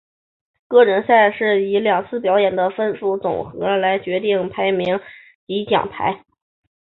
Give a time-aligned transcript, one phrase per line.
[0.67, 4.99] 个人赛是以两次表演的分数总和来决定排名
[5.45, 6.25] 及奖牌。